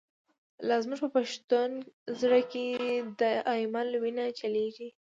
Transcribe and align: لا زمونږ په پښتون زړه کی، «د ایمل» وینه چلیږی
لا 0.67 0.75
زمونږ 0.83 0.99
په 1.03 1.09
پښتون 1.17 1.69
زړه 2.19 2.41
کی، 2.51 2.65
«د 3.19 3.21
ایمل» 3.53 3.89
وینه 4.03 4.25
چلیږی 4.39 4.89